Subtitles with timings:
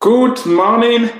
[0.00, 1.10] Good morning,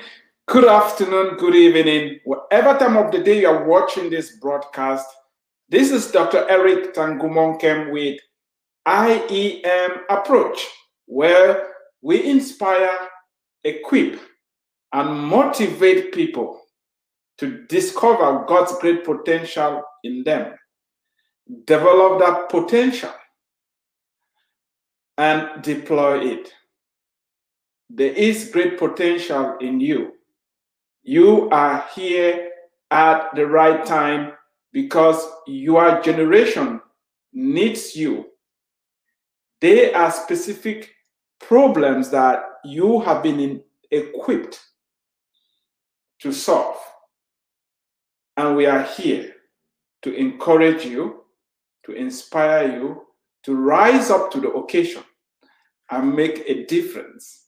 [0.47, 5.04] good afternoon, good evening, whatever time of the day you are watching this broadcast.
[5.69, 6.48] This is Dr.
[6.48, 8.21] Eric Tangumonkem with
[8.87, 10.64] IEM Approach,
[11.06, 11.71] where
[12.03, 12.96] we inspire,
[13.64, 14.21] equip,
[14.92, 16.61] and motivate people
[17.39, 20.55] to discover God's great potential in them,
[21.65, 23.13] develop that potential,
[25.17, 26.53] and deploy it.
[27.91, 30.12] There is great potential in you.
[31.02, 32.51] You are here
[32.91, 34.33] at the right time
[34.73, 36.80] because your generation
[37.32, 38.27] needs you.
[39.60, 40.95] There are specific
[41.41, 44.60] problems that you have been in, equipped
[46.20, 46.77] to solve.
[48.37, 49.34] And we are here
[50.02, 51.23] to encourage you,
[51.87, 53.07] to inspire you,
[53.45, 55.02] to rise up to the occasion
[55.91, 57.48] and make a difference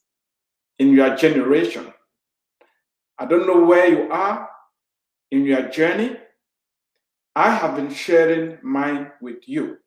[0.81, 1.93] in your generation.
[3.19, 4.49] I don't know where you are
[5.29, 6.17] in your journey.
[7.35, 9.77] I have been sharing mine with you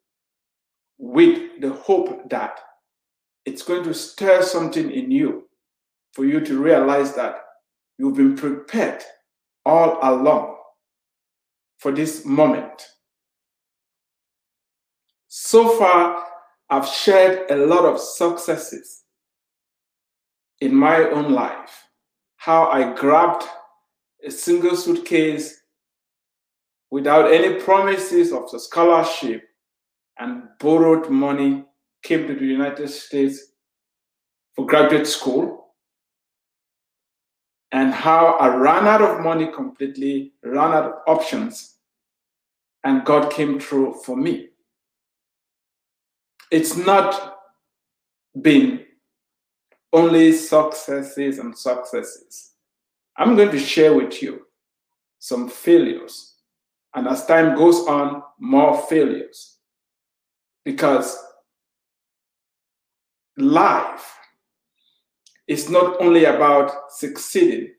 [0.97, 2.61] with the hope that
[3.45, 5.48] it's going to stir something in you
[6.12, 7.39] for you to realize that
[7.98, 9.03] you've been prepared
[9.67, 10.56] all along
[11.81, 12.86] for this moment.
[15.27, 16.25] So far,
[16.70, 19.04] I've shared a lot of successes
[20.65, 21.84] in my own life.
[22.37, 23.45] How I grabbed
[24.25, 25.61] a single suitcase
[26.91, 29.42] without any promises of a scholarship
[30.19, 31.65] and borrowed money,
[32.03, 33.53] came to the United States
[34.55, 35.75] for graduate school,
[37.73, 41.77] and how I ran out of money completely, ran out of options,
[42.85, 44.51] and God came through for me.
[46.51, 47.39] It's not
[48.41, 48.84] been
[49.95, 52.53] only successes and successes.
[53.17, 54.47] I'm going to share with you
[55.20, 56.34] some failures.
[56.95, 59.58] And as time goes on, more failures.
[60.64, 61.17] Because
[63.36, 64.17] life
[65.46, 67.70] is not only about succeeding,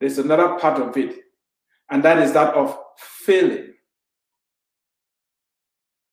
[0.00, 1.16] there's another part of it,
[1.90, 3.72] and that is that of failing.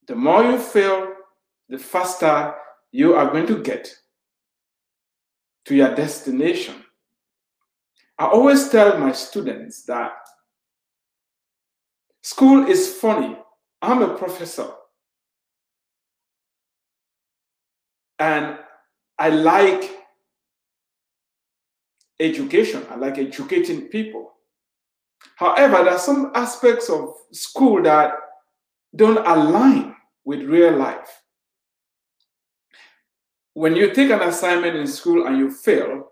[0.07, 1.13] The more you fail,
[1.69, 2.55] the faster
[2.91, 3.93] you are going to get
[5.65, 6.75] to your destination.
[8.17, 10.13] I always tell my students that
[12.21, 13.37] school is funny.
[13.81, 14.69] I'm a professor.
[18.19, 18.57] And
[19.17, 19.91] I like
[22.19, 22.85] education.
[22.89, 24.31] I like educating people.
[25.35, 28.13] However, there are some aspects of school that
[28.95, 31.22] don't align with real life
[33.53, 36.11] when you take an assignment in school and you fail,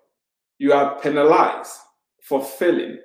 [0.57, 1.73] you are penalized
[2.21, 2.99] for failing.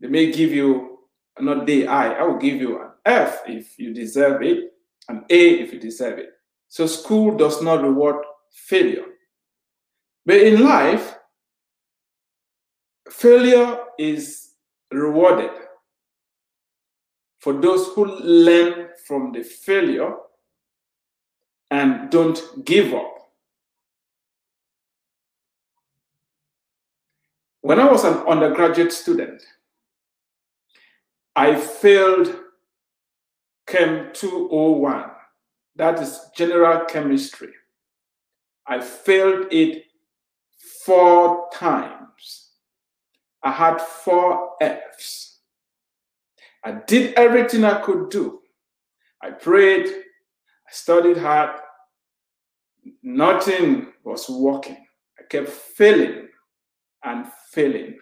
[0.00, 0.98] They may give you
[1.38, 4.72] not D I, I will give you an F if you deserve it,
[5.08, 6.30] an A if you deserve it.
[6.68, 9.04] So school does not reward failure.
[10.24, 11.16] But in life,
[13.10, 14.52] failure is
[14.92, 15.50] rewarded
[17.38, 20.14] for those who learn from the failure
[21.70, 23.16] and don't give up.
[27.62, 29.42] When I was an undergraduate student,
[31.36, 32.34] I failed
[33.66, 35.10] Chem 201,
[35.76, 37.52] that is general chemistry.
[38.66, 39.84] I failed it
[40.84, 42.50] four times.
[43.42, 45.38] I had four F's.
[46.64, 48.40] I did everything I could do.
[49.22, 49.88] I prayed,
[50.70, 51.58] I studied hard.
[53.02, 54.86] Nothing was working.
[55.18, 56.28] I kept failing
[57.02, 57.98] and failing.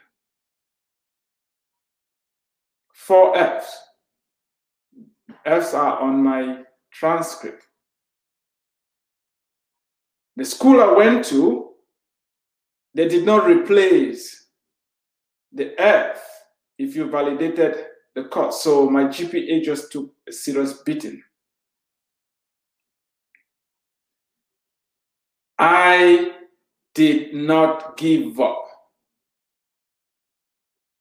[2.93, 3.75] Four F's.
[5.47, 6.63] F's are on my
[6.93, 7.65] transcript.
[10.37, 11.71] The school I went to,
[12.95, 14.47] they did not replace
[15.53, 16.23] the F
[16.79, 18.63] if you validated the course.
[18.63, 21.23] So my GPA just took a serious beating.
[25.59, 26.33] I
[26.95, 28.65] did not give up.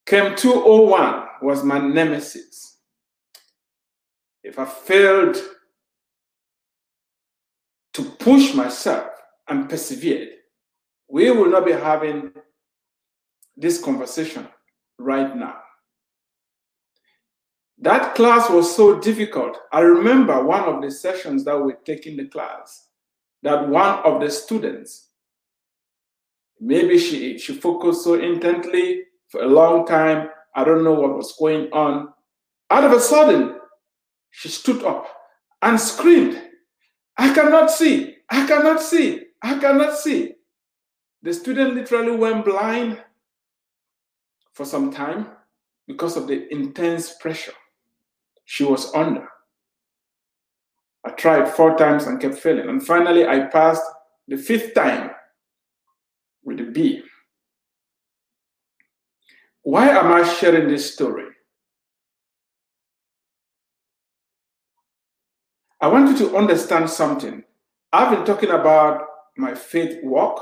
[0.06, 2.78] Chem 201 was my nemesis.
[4.44, 5.38] If I failed
[7.94, 9.10] to push myself
[9.48, 10.30] and persevered,
[11.10, 12.32] we will not be having
[13.56, 14.48] this conversation
[14.98, 15.58] right now.
[17.80, 19.58] That class was so difficult.
[19.72, 22.87] I remember one of the sessions that we were taking the class
[23.44, 25.08] that one of the students
[26.60, 30.30] Maybe she, she focused so intently for a long time.
[30.56, 32.10] I don't know what was going on.
[32.70, 33.60] Out of a sudden,
[34.32, 35.08] she stood up
[35.62, 36.42] and screamed,
[37.18, 40.34] I cannot see, I cannot see, I cannot see.
[41.22, 43.02] The student literally went blind
[44.54, 45.28] for some time
[45.88, 47.54] because of the intense pressure
[48.46, 49.28] she was under.
[51.06, 52.70] I tried four times and kept failing.
[52.70, 53.84] And finally, I passed
[54.28, 55.12] the fifth time
[56.44, 57.04] with a B.
[59.64, 61.26] Why am I sharing this story?
[65.80, 67.44] I want you to understand something.
[67.94, 69.06] I've been talking about
[69.38, 70.42] my faith walk,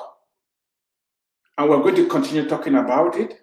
[1.57, 3.41] and we're going to continue talking about it.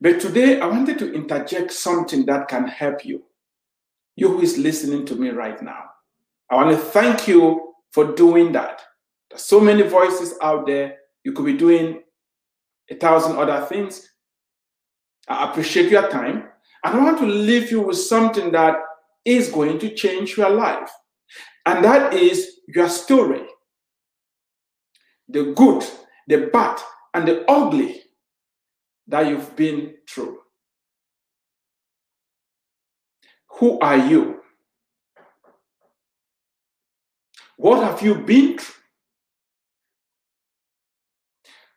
[0.00, 3.22] But today, I wanted to interject something that can help you,
[4.16, 5.91] you who is listening to me right now.
[6.52, 8.82] I want to thank you for doing that.
[9.30, 10.96] There's so many voices out there.
[11.24, 12.02] You could be doing
[12.90, 14.06] a thousand other things.
[15.26, 16.50] I appreciate your time.
[16.84, 18.76] And I want to leave you with something that
[19.24, 20.90] is going to change your life.
[21.64, 23.46] And that is your story.
[25.30, 25.84] The good,
[26.28, 26.78] the bad,
[27.14, 28.02] and the ugly
[29.06, 30.40] that you've been through.
[33.52, 34.42] Who are you?
[37.62, 38.74] What have you been through?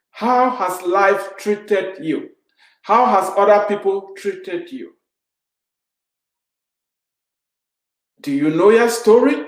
[0.10, 2.32] How has life treated you?
[2.82, 4.94] How has other people treated you?
[8.22, 9.46] Do you know your story?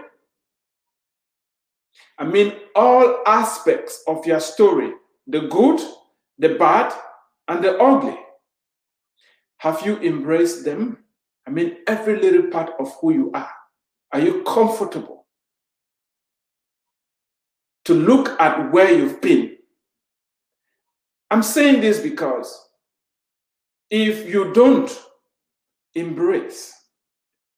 [2.19, 4.91] I mean, all aspects of your story
[5.25, 5.81] the good,
[6.37, 6.93] the bad,
[7.47, 8.19] and the ugly.
[9.57, 10.99] Have you embraced them?
[11.47, 13.49] I mean, every little part of who you are.
[14.11, 15.16] Are you comfortable
[17.87, 19.57] to look at where you've been
[21.29, 22.69] I'm saying this because
[23.89, 24.89] if you don't
[25.93, 26.73] embrace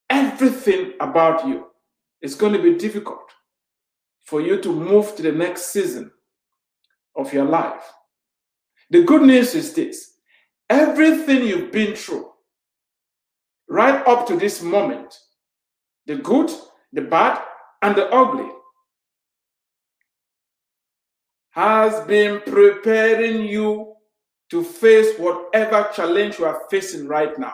[0.09, 1.67] everything about you,
[2.21, 3.31] it's going to be difficult
[4.25, 6.11] for you to move to the next season
[7.15, 7.83] of your life.
[8.89, 10.13] The good news is this
[10.69, 12.29] everything you've been through,
[13.67, 15.15] right up to this moment,
[16.07, 16.51] the good,
[16.91, 17.39] the bad,
[17.83, 18.49] and the ugly,
[21.51, 23.95] has been preparing you
[24.49, 27.53] to face whatever challenge you are facing right now.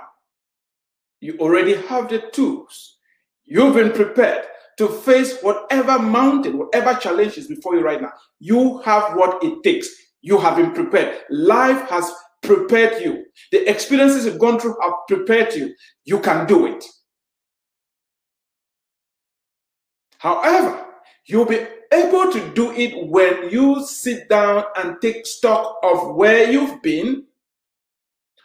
[1.21, 2.97] You already have the tools.
[3.45, 4.45] You've been prepared
[4.77, 8.12] to face whatever mountain, whatever challenge is before you right now.
[8.39, 9.89] You have what it takes.
[10.21, 11.21] You have been prepared.
[11.30, 12.12] Life has
[12.42, 13.25] prepared you.
[13.51, 15.74] The experiences you've gone through have prepared you.
[16.03, 16.83] You can do it.
[20.18, 20.86] However,
[21.25, 26.49] you'll be able to do it when you sit down and take stock of where
[26.49, 27.25] you've been,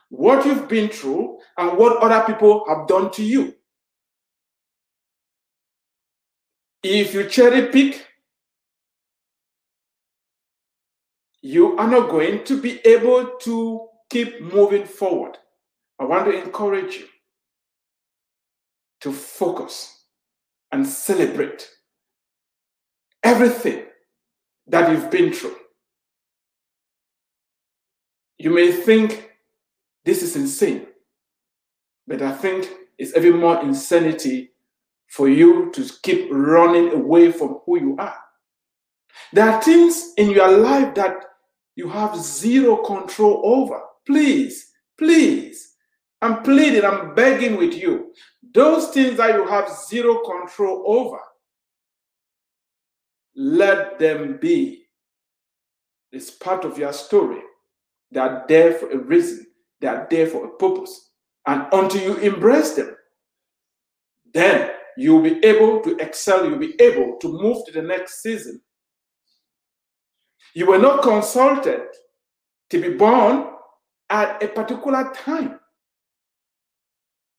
[0.09, 3.55] what you've been through, and what other people have done to you.
[6.83, 8.07] If you cherry pick,
[11.43, 15.39] you are not going to be able to keep moving forward.
[15.99, 17.07] I want to encourage you
[19.03, 20.05] to focus
[20.73, 21.69] and celebrate
[23.23, 23.85] everything
[24.67, 25.57] that you've been through.
[28.39, 29.31] You may think
[30.05, 30.87] this is insane,
[32.07, 32.69] but I think
[32.99, 34.53] it's even more insanity
[35.09, 38.17] for you to keep running away from who you are.
[39.33, 41.17] There are things in your life that
[41.77, 43.81] you have zero control over.
[44.07, 45.75] Please, please,
[46.23, 48.13] I'm pleading, I'm begging with you.
[48.55, 51.19] Those things that you have zero control over,
[53.41, 54.83] let them be.
[56.13, 57.41] It's part of your story.
[58.11, 59.47] They are there for a reason,
[59.81, 61.13] they are there for a purpose.
[61.47, 62.95] And until you embrace them,
[64.35, 68.61] then you'll be able to excel, you'll be able to move to the next season.
[70.53, 71.87] You were not consulted
[72.69, 73.47] to be born
[74.11, 75.61] at a particular time.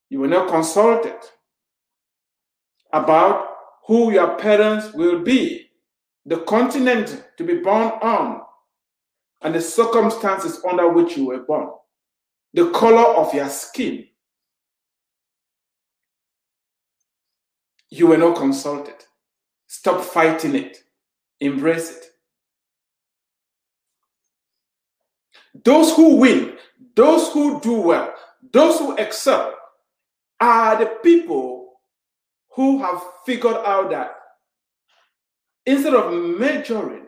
[0.10, 1.20] You were not consulted
[2.92, 3.50] about
[3.86, 5.71] who your parents will be
[6.26, 8.42] the continent to be born on,
[9.42, 11.70] and the circumstances under which you were born,
[12.54, 14.06] the color of your skin.
[17.90, 18.96] You were not consulted.
[19.68, 20.84] Stop fighting it,
[21.40, 22.06] embrace it.
[25.64, 26.58] Those who win,
[26.96, 28.14] those who do well,
[28.52, 29.54] those who excel
[30.40, 31.74] are the people
[32.54, 34.16] who have figured out that
[35.66, 37.08] Instead of majoring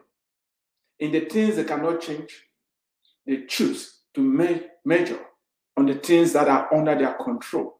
[0.99, 2.43] in the things that cannot change,
[3.25, 5.19] they choose to make measure
[5.77, 7.79] on the things that are under their control.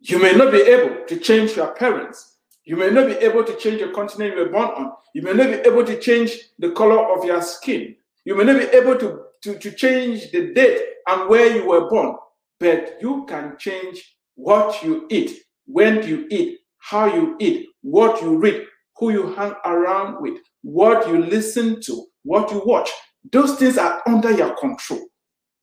[0.00, 2.36] You may not be able to change your parents.
[2.64, 4.92] You may not be able to change the continent you were born on.
[5.14, 7.96] You may not be able to change the color of your skin.
[8.24, 11.90] You may not be able to, to, to change the date and where you were
[11.90, 12.16] born.
[12.58, 18.38] But you can change what you eat, when you eat, how you eat, what you
[18.38, 18.66] read,
[18.96, 22.88] who you hang around with, what you listen to, what you watch.
[23.32, 25.00] Those things are under your control.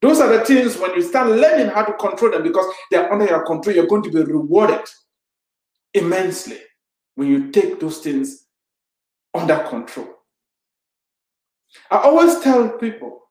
[0.02, 3.26] Those are the things when you start learning how to control them because they're under
[3.26, 4.86] your control, you're going to be rewarded
[5.94, 6.58] immensely
[7.16, 8.46] when you take those things
[9.34, 10.08] under control.
[11.90, 13.22] I always tell people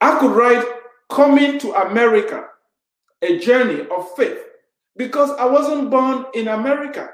[0.00, 0.64] I could write
[1.10, 2.46] Coming to America,
[3.22, 4.38] a journey of faith,
[4.96, 7.10] because I wasn't born in America.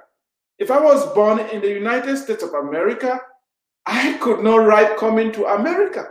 [0.58, 3.20] If I was born in the United States of America,
[3.86, 6.10] I could not write Coming to America.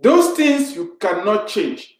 [0.00, 1.98] Those things you cannot change.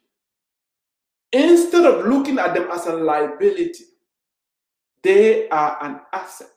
[1.33, 3.85] Instead of looking at them as a liability,
[5.03, 6.49] they are an asset.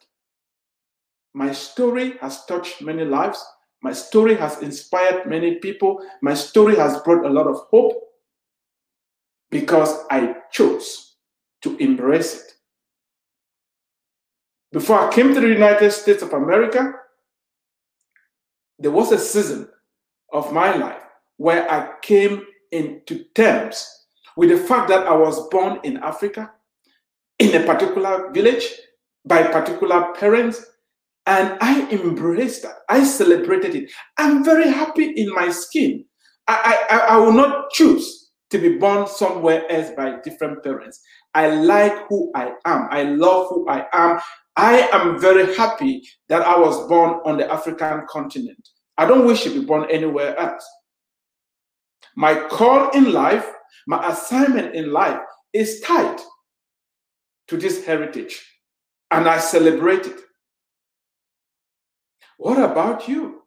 [1.34, 3.44] My story has touched many lives.
[3.82, 6.02] My story has inspired many people.
[6.22, 8.04] My story has brought a lot of hope
[9.50, 11.16] because I chose
[11.62, 12.54] to embrace it.
[14.72, 16.94] Before I came to the United States of America,
[18.78, 19.68] there was a season
[20.32, 21.02] of my life
[21.38, 24.06] where I came into terms
[24.36, 26.52] with the fact that I was born in Africa,
[27.40, 28.70] in a particular village,
[29.26, 30.66] by particular parents,
[31.30, 32.80] and I embraced that.
[32.90, 33.92] I celebrated it.
[34.18, 36.04] I'm very happy in my skin.
[36.48, 41.00] I, I, I will not choose to be born somewhere else by different parents.
[41.36, 42.88] I like who I am.
[42.90, 44.20] I love who I am.
[44.56, 48.68] I am very happy that I was born on the African continent.
[48.98, 50.68] I don't wish to be born anywhere else.
[52.16, 53.48] My call in life,
[53.86, 55.20] my assignment in life
[55.54, 56.20] is tied
[57.50, 58.44] to this heritage,
[59.12, 60.20] and I celebrate it.
[62.40, 63.44] What about you?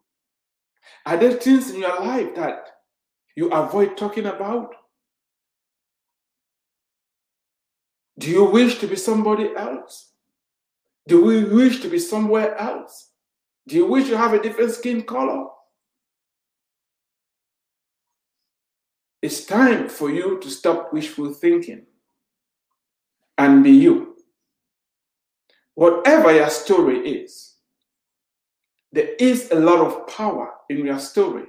[1.03, 2.67] Are there things in your life that
[3.35, 4.75] you avoid talking about?
[8.19, 10.11] Do you wish to be somebody else?
[11.07, 13.09] Do we wish to be somewhere else?
[13.67, 15.47] Do you wish to have a different skin color?
[19.23, 21.87] It's time for you to stop wishful thinking
[23.39, 24.17] and be you.
[25.73, 27.52] Whatever your story is,
[28.93, 31.45] there is a lot of power in your story.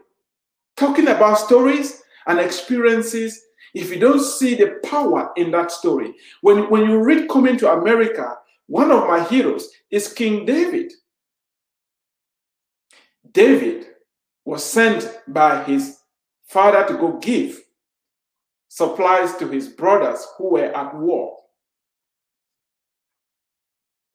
[0.77, 3.41] Talking about stories and experiences,
[3.75, 7.71] if you don't see the power in that story, when, when you read Coming to
[7.71, 10.91] America, one of my heroes is King David.
[13.31, 13.89] David
[14.47, 15.99] was sent by his
[16.47, 17.61] father to go give
[18.69, 21.37] supplies to his brothers who were at war.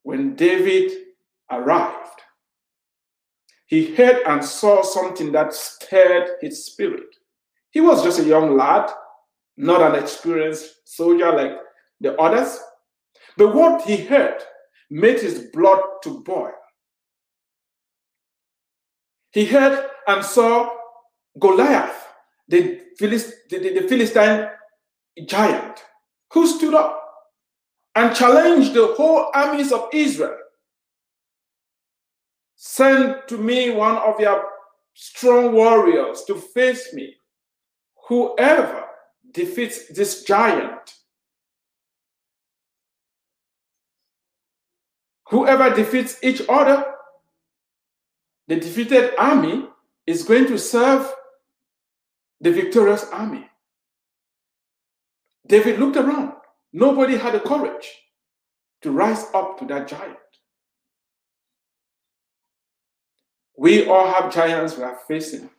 [0.01, 0.91] When David
[1.51, 2.21] arrived,
[3.69, 7.15] he heard and saw something that stirred his spirit.
[7.69, 8.89] He was just a young lad,
[9.57, 11.51] not an experienced soldier like
[12.01, 12.59] the others.
[13.37, 14.41] But what he heard
[14.89, 16.51] made his blood to boil.
[19.33, 20.75] He heard and saw
[21.39, 22.07] Goliath,
[22.47, 24.49] the, Philist, the, the, the Philistine
[25.27, 25.85] giant,
[26.33, 27.03] who stood up
[27.93, 30.39] and challenged the whole armies of Israel.
[32.79, 34.41] Send to me one of your
[34.93, 37.13] strong warriors to face me.
[38.07, 38.85] Whoever
[39.33, 40.93] defeats this giant,
[45.27, 46.85] whoever defeats each other,
[48.47, 49.67] the defeated army
[50.07, 51.13] is going to serve
[52.39, 53.45] the victorious army.
[55.45, 56.31] David looked around.
[56.71, 57.89] Nobody had the courage
[58.83, 60.28] to rise up to that giant.
[63.59, 65.49] We all have giants we are facing.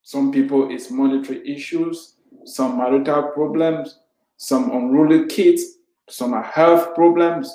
[0.00, 2.14] Some people, it's monetary issues,
[2.46, 3.98] some marital problems,
[4.38, 5.62] some unruly kids,
[6.08, 7.54] some are health problems,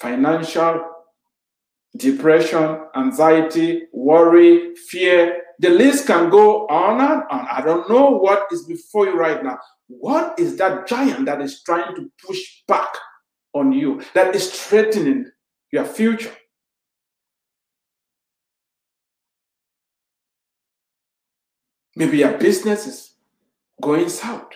[0.00, 0.90] financial,
[1.98, 7.46] depression, anxiety, worry, fear, the list can go on and on.
[7.46, 9.58] I don't know what is before you right now.
[9.88, 12.88] What is that giant that is trying to push back
[13.52, 15.30] on you, that is threatening
[15.70, 16.32] your future?
[22.00, 23.12] Maybe your business is
[23.78, 24.52] going south.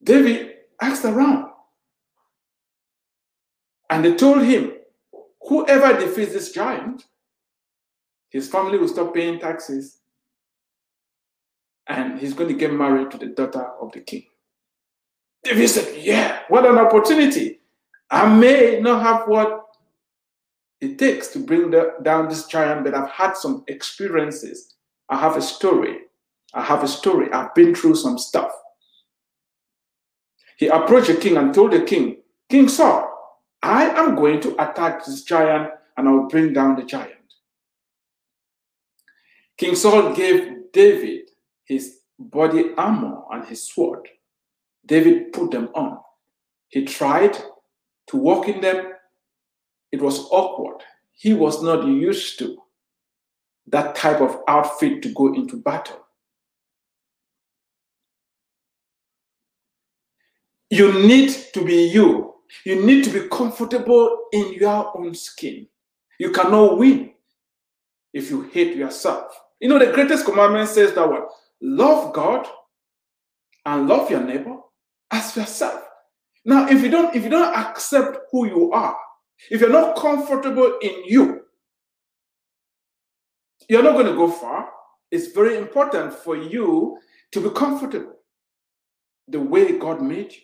[0.00, 1.50] David asked around.
[3.90, 4.74] And they told him,
[5.42, 7.02] whoever defeats this giant,
[8.28, 9.98] his family will stop paying taxes
[11.88, 14.22] and he's going to get married to the daughter of the king.
[15.42, 17.58] David said, Yeah, what an opportunity.
[18.08, 19.66] I may not have what
[20.80, 24.74] it takes to bring the, down this giant, but I've had some experiences.
[25.08, 25.98] I have a story.
[26.54, 27.32] I have a story.
[27.32, 28.52] I've been through some stuff.
[30.56, 32.18] He approached the king and told the king,
[32.48, 33.08] King Saul,
[33.62, 37.14] I am going to attack this giant and I'll bring down the giant.
[39.56, 41.30] King Saul gave David
[41.64, 44.08] his body armor and his sword.
[44.86, 45.98] David put them on.
[46.68, 47.36] He tried
[48.08, 48.92] to walk in them.
[49.92, 50.82] It was awkward.
[51.12, 52.58] He was not used to
[53.68, 56.04] that type of outfit to go into battle.
[60.70, 62.34] You need to be you.
[62.64, 65.66] You need to be comfortable in your own skin.
[66.18, 67.12] You cannot win
[68.12, 69.32] if you hate yourself.
[69.60, 71.28] You know, the greatest commandment says that what?
[71.60, 72.46] Love God
[73.66, 74.56] and love your neighbor
[75.10, 75.82] as yourself.
[76.44, 78.96] Now, if you don't, if you don't accept who you are,
[79.50, 81.42] if you're not comfortable in you,
[83.68, 84.70] you're not going to go far.
[85.10, 86.98] It's very important for you
[87.32, 88.14] to be comfortable
[89.28, 90.40] the way God made you.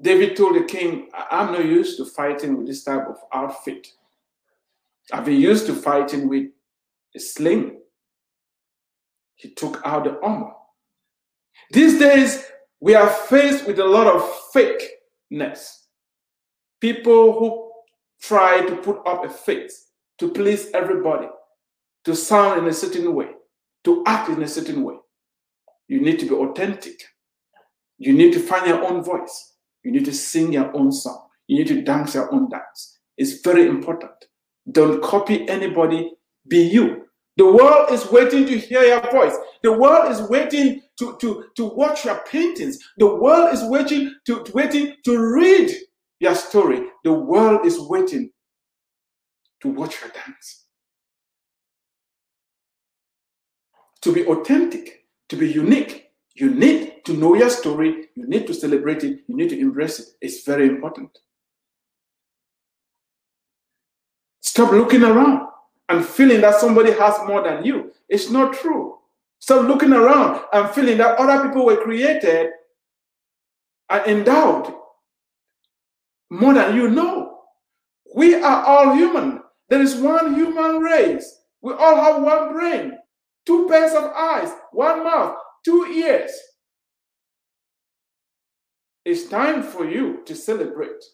[0.00, 3.86] David told the king, I'm not used to fighting with this type of outfit.
[5.12, 6.48] I've been used to fighting with
[7.14, 7.80] a sling.
[9.36, 10.52] He took out the armor.
[11.70, 12.44] These days,
[12.80, 14.22] we are faced with a lot of
[14.54, 15.85] fakeness.
[16.86, 17.72] People who
[18.22, 19.86] try to put up a face
[20.18, 21.26] to please everybody,
[22.04, 23.30] to sound in a certain way,
[23.82, 24.94] to act in a certain way.
[25.88, 27.02] You need to be authentic.
[27.98, 29.54] You need to find your own voice.
[29.82, 31.26] You need to sing your own song.
[31.48, 33.00] You need to dance your own dance.
[33.18, 34.12] It's very important.
[34.70, 36.12] Don't copy anybody,
[36.46, 37.08] be you.
[37.36, 39.34] The world is waiting to hear your voice.
[39.64, 42.78] The world is waiting to, to, to watch your paintings.
[42.98, 45.74] The world is waiting to, waiting to read
[46.20, 46.82] your story.
[47.04, 48.30] The world is waiting
[49.62, 50.64] to watch your dance.
[54.02, 58.08] To be authentic, to be unique, you need to know your story.
[58.14, 59.20] You need to celebrate it.
[59.26, 60.06] You need to embrace it.
[60.20, 61.18] It's very important.
[64.42, 65.48] Stop looking around
[65.88, 67.92] and feeling that somebody has more than you.
[68.08, 68.98] It's not true.
[69.38, 72.50] Stop looking around and feeling that other people were created
[73.90, 74.74] and endowed
[76.30, 77.40] more than you know.
[78.14, 79.40] We are all human.
[79.68, 81.40] There is one human race.
[81.60, 82.98] We all have one brain,
[83.44, 86.30] two pairs of eyes, one mouth, two ears.
[89.04, 91.04] It's time for you to celebrate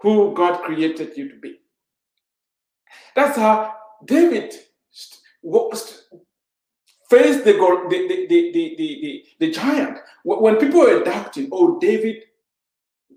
[0.00, 1.56] who God created you to be.
[3.14, 4.54] That's how David
[7.10, 9.98] faced the, the, the, the, the, the, giant.
[10.24, 12.24] When people were doubting, oh, David,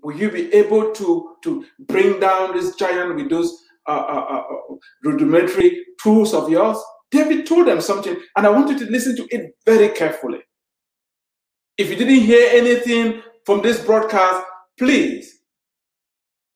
[0.06, 3.52] will you be able to, to bring down this giant with those
[3.88, 6.78] uh, uh, uh, uh, rudimentary tools of yours?
[7.10, 10.38] David told them something, and I want you to listen to it very carefully.
[11.76, 14.46] If you didn't hear anything from this broadcast,
[14.78, 15.40] please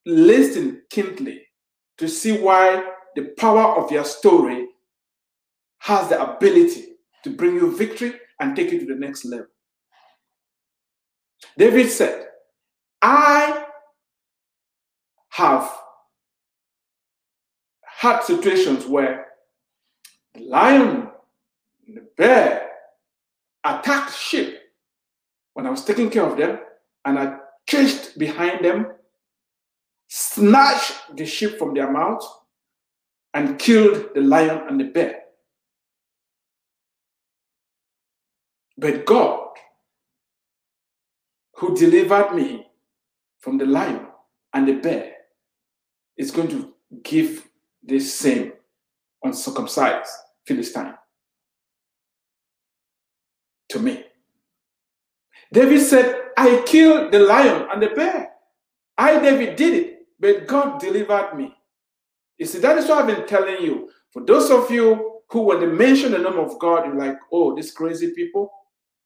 [0.06, 1.42] listen keenly
[1.98, 2.84] to see why
[3.16, 4.68] the power of your story
[5.78, 6.84] has the ability
[7.24, 9.46] to bring you victory and take you to the next level.
[11.58, 12.29] David said,
[13.02, 13.64] I
[15.30, 15.70] have
[17.82, 19.26] had situations where
[20.34, 21.08] the lion
[21.86, 22.70] and the bear
[23.64, 24.56] attacked sheep
[25.54, 26.60] when I was taking care of them,
[27.04, 28.86] and I chased behind them,
[30.08, 32.24] snatched the sheep from their mouth,
[33.34, 35.20] and killed the lion and the bear.
[38.78, 39.48] But God,
[41.56, 42.69] who delivered me
[43.40, 44.06] from the lion
[44.52, 45.14] and the bear,
[46.16, 47.48] is going to give
[47.82, 48.52] this same
[49.22, 50.10] uncircumcised
[50.46, 50.94] Philistine
[53.70, 54.04] to me.
[55.52, 58.30] David said, I killed the lion and the bear.
[58.96, 61.54] I, David, did it, but God delivered me.
[62.38, 63.90] You see, that is what I've been telling you.
[64.12, 67.54] For those of you who, when they mention the name of God, you're like, oh,
[67.54, 68.52] these crazy people,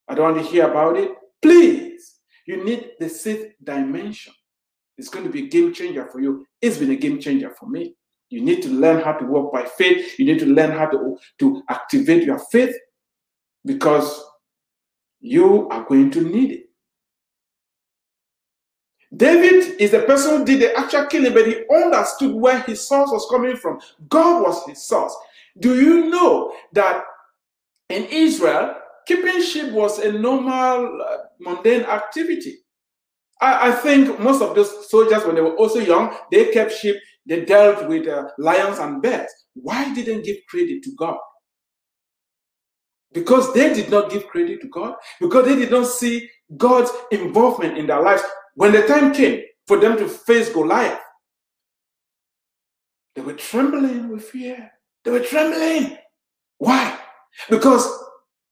[0.09, 1.12] I don't want to hear about it.
[1.40, 2.13] Please,
[2.46, 4.33] you need the sixth dimension.
[4.96, 6.46] It's going to be a game changer for you.
[6.61, 7.94] It's been a game changer for me.
[8.30, 10.18] You need to learn how to walk by faith.
[10.18, 12.74] You need to learn how to, to activate your faith
[13.64, 14.24] because
[15.20, 16.64] you are going to need it.
[19.16, 23.11] David is the person who did the actual killing, but he understood where his source
[23.11, 23.78] was coming from.
[24.09, 25.14] God was his source.
[25.61, 27.04] Do you know that
[27.88, 28.74] in Israel,
[29.07, 32.57] keeping sheep was a normal, uh, mundane activity?
[33.40, 36.97] I, I, think most of those soldiers, when they were also young, they kept sheep,
[37.27, 39.31] they dealt with uh, lions and bears.
[39.55, 41.19] Why didn't give credit to God?
[43.12, 47.79] Because they did not give credit to God, because they did not see God's involvement
[47.79, 48.23] in their lives.
[48.55, 51.01] When the time came for them to face Goliath,
[53.14, 54.71] they were trembling with fear.
[55.05, 55.97] They were trembling.
[56.59, 56.99] Why?
[57.49, 57.87] Because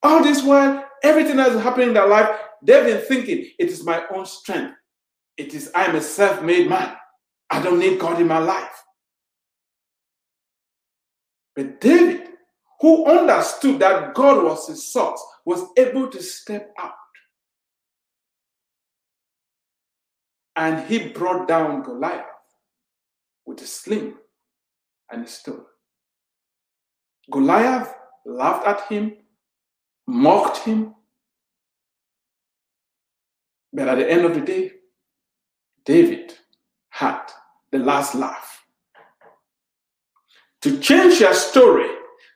[0.02, 2.28] all this while, everything that's happening in their life,
[2.62, 4.74] they've been thinking, it is my own strength.
[5.36, 6.94] It is, I am a self made man.
[7.50, 8.82] I don't need God in my life.
[11.54, 12.22] But David
[12.82, 16.94] who understood that God was his source, was able to step out.
[20.56, 22.24] And he brought down Goliath
[23.46, 24.14] with a sling
[25.12, 25.64] and a stone.
[27.30, 27.94] Goliath
[28.26, 29.16] laughed at him,
[30.06, 30.94] mocked him.
[33.72, 34.72] But at the end of the day,
[35.84, 36.34] David
[36.90, 37.22] had
[37.70, 38.64] the last laugh.
[40.62, 41.88] To change your story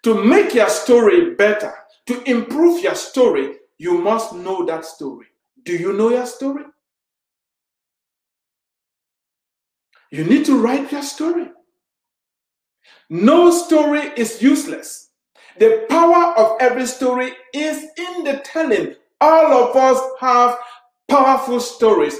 [0.07, 1.75] to make your story better,
[2.07, 5.27] to improve your story, you must know that story.
[5.65, 6.63] Do you know your story?
[10.13, 11.49] You need to write your story.
[13.11, 15.06] No story is useless.
[15.59, 18.95] The power of every story is in the telling.
[19.21, 20.59] All of us have
[21.09, 22.19] powerful stories.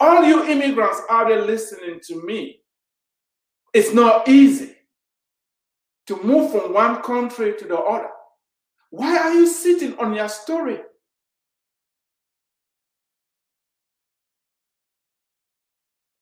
[0.00, 2.60] All you immigrants out there listening to me,
[3.72, 4.74] it's not easy
[6.06, 8.10] to move from one country to the other.
[8.90, 10.80] Why are you sitting on your story?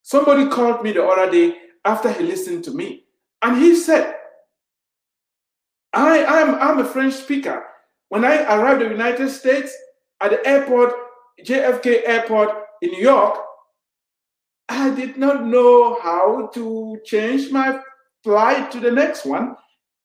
[0.02, 3.04] Somebody called me the other day after he listened to me,
[3.40, 4.14] and he said,
[5.92, 7.64] I, am I'm, I'm a French speaker.
[8.08, 9.74] When I arrived in the United States
[10.20, 10.94] at the airport,
[11.44, 12.50] JFK airport
[12.82, 13.38] in New York,
[14.68, 17.80] I did not know how to change my
[18.24, 19.56] flight to the next one.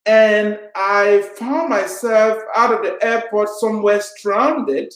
[0.05, 4.93] And I found myself out of the airport somewhere stranded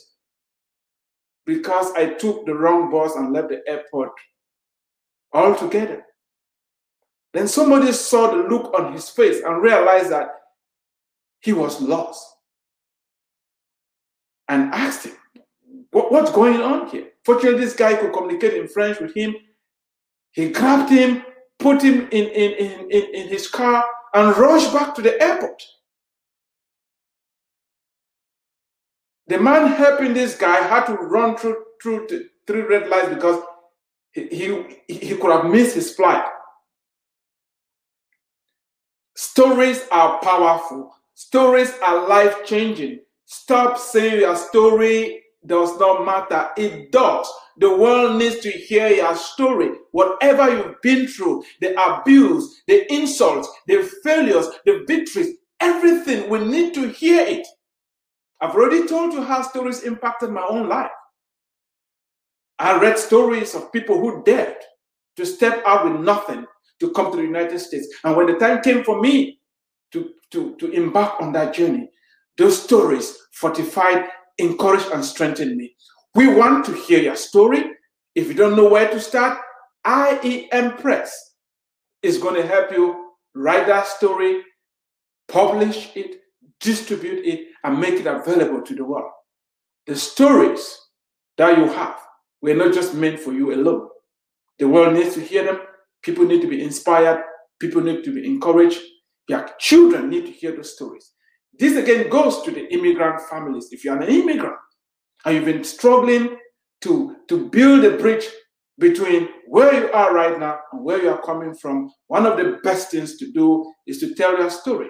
[1.45, 4.12] because I took the wrong bus and left the airport
[5.34, 6.06] altogether.
[7.34, 10.30] Then somebody saw the look on his face and realized that
[11.41, 12.25] he was lost
[14.47, 15.15] and asked him,
[15.91, 17.08] What's going on here?
[17.25, 19.36] Fortunately, this guy could communicate in French with him.
[20.32, 21.23] He grabbed him,
[21.60, 25.62] put him in, in, in, in, in his car, and rushed back to the airport.
[29.27, 33.41] The man helping this guy had to run through through the three red lights because
[34.12, 36.23] he, he, he could have missed his flight.
[39.15, 40.93] Stories are powerful.
[41.21, 42.99] Stories are life changing.
[43.25, 46.49] Stop saying your story does not matter.
[46.57, 47.31] It does.
[47.57, 49.69] The world needs to hear your story.
[49.91, 56.73] Whatever you've been through, the abuse, the insults, the failures, the victories, everything, we need
[56.73, 57.47] to hear it.
[58.41, 60.89] I've already told you how stories impacted my own life.
[62.57, 64.57] I read stories of people who dared
[65.17, 66.47] to step out with nothing
[66.79, 67.88] to come to the United States.
[68.03, 69.38] And when the time came for me
[69.91, 71.89] to, to, to embark on that journey,
[72.38, 74.06] those stories fortified,
[74.38, 75.75] encouraged, and strengthened me.
[76.15, 77.63] We want to hear your story.
[78.15, 79.38] If you don't know where to start,
[79.86, 81.32] IEM Press
[82.01, 84.41] is going to help you write that story,
[85.27, 86.21] publish it,
[86.60, 89.12] distribute it, and make it available to the world.
[89.88, 90.77] The stories
[91.38, 91.97] that you have
[92.41, 93.88] were not just meant for you alone.
[94.60, 95.60] The world needs to hear them.
[96.04, 97.23] People need to be inspired.
[97.60, 98.80] People need to be encouraged.
[99.27, 101.12] Your children need to hear those stories.
[101.57, 103.69] This again goes to the immigrant families.
[103.71, 104.57] If you're an immigrant,
[105.25, 106.38] and you've been struggling
[106.81, 108.25] to, to build a bridge
[108.79, 112.60] between where you are right now and where you are coming from, one of the
[112.63, 114.89] best things to do is to tell your story.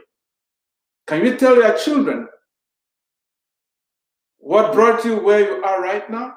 [1.08, 2.28] Can you tell your children
[4.38, 6.34] what brought you where you are right now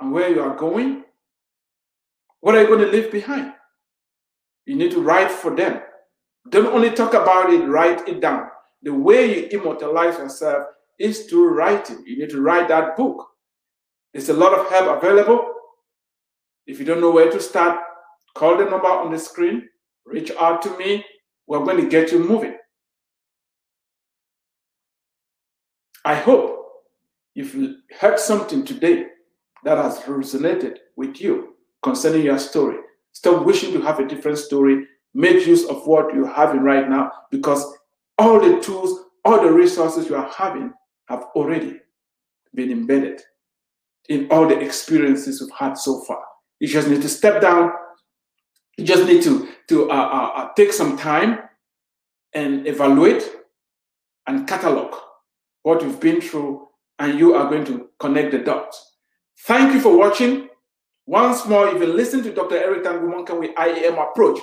[0.00, 1.04] and where you are going?
[2.40, 3.52] What are you going to leave behind?
[4.66, 5.80] You need to write for them.
[6.48, 8.48] Don't only talk about it, write it down.
[8.82, 10.66] The way you immortalize yourself
[10.98, 12.02] is to writing.
[12.06, 13.26] You need to write that book.
[14.12, 15.52] There's a lot of help available.
[16.66, 17.78] If you don't know where to start,
[18.34, 19.68] call the number on the screen,
[20.06, 21.04] reach out to me.
[21.46, 22.56] We're going to get you moving.
[26.04, 26.64] I hope
[27.34, 29.06] you've heard something today
[29.64, 32.78] that has resonated with you concerning your story.
[33.12, 34.86] Stop wishing to have a different story.
[35.14, 37.64] Make use of what you're having right now because
[38.18, 40.72] all the tools, all the resources you are having
[41.08, 41.80] have already
[42.54, 43.20] been embedded
[44.08, 46.22] in all the experiences you've had so far.
[46.58, 47.72] You just need to step down.
[48.76, 51.40] You just need to, to uh, uh, uh, take some time
[52.32, 53.28] and evaluate
[54.26, 54.94] and catalog
[55.62, 56.68] what you've been through,
[56.98, 58.96] and you are going to connect the dots.
[59.40, 60.48] Thank you for watching.
[61.06, 62.56] Once more, if you listen to Dr.
[62.56, 64.38] Eric Tangumonkem with IEM approach,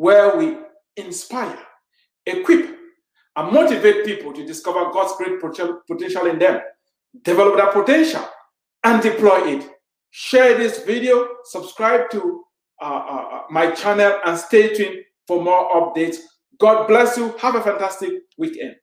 [0.00, 0.56] where we
[0.96, 1.58] inspire,
[2.24, 2.74] equip,
[3.36, 6.58] and motivate people to discover God's great potential in them,
[7.22, 8.26] develop that potential,
[8.82, 9.70] and deploy it.
[10.10, 12.42] Share this video, subscribe to
[12.80, 16.16] uh, uh, uh my channel, and stay tuned for more updates.
[16.58, 17.36] God bless you.
[17.36, 18.76] Have a fantastic weekend.